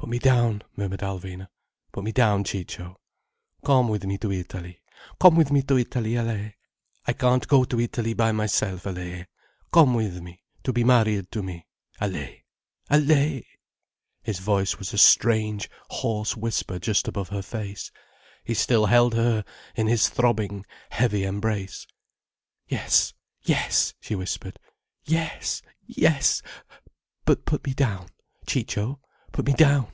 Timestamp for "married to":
10.84-11.42